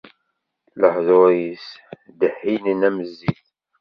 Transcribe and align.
Lehdur-is 0.79 1.65
ddehhinen 2.09 2.81
am 2.87 2.97
zzit. 3.09 3.45